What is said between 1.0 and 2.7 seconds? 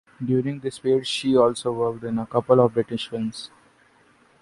she also worked in a couple